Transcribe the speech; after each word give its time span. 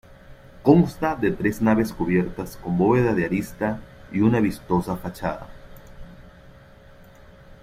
Consta 0.67 1.15
de 1.15 1.29
tres 1.31 1.61
naves 1.61 1.93
cubiertas 1.93 2.57
con 2.57 2.75
bóveda 2.75 3.13
de 3.13 3.23
arista 3.23 3.81
y 4.11 4.21
una 4.21 4.39
vistosa 4.39 4.97
fachada. 4.97 5.47